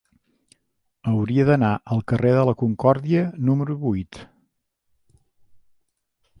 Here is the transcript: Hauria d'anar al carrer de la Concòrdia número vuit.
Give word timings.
Hauria 1.11 1.45
d'anar 1.49 1.69
al 1.95 2.01
carrer 2.13 2.33
de 2.37 2.47
la 2.49 2.57
Concòrdia 2.63 3.27
número 3.51 3.77
vuit. 3.87 4.21